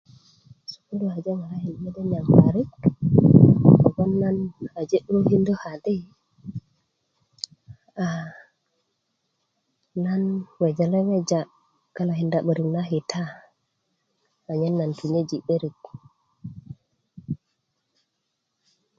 sukulu 0.71 1.05
aje 1.15 1.31
ŋarakin 1.39 1.75
mede 1.83 2.01
niyaŋ 2.03 2.27
parik 2.41 2.69
kobgoŋ 3.81 4.11
nan 4.21 4.37
aje 4.79 4.97
'dukökindö 5.01 5.53
kadi 5.63 5.97
a 8.03 8.05
nan 10.03 10.23
weja 10.61 10.85
weja 11.09 11.39
galakina 11.95 12.29
na 12.39 12.39
'börik 12.43 12.69
na 12.75 12.81
kita 12.89 13.23
anyen 14.49 14.73
nan 14.77 14.89
tutunyoju 14.97 15.37
'börik 15.43 15.79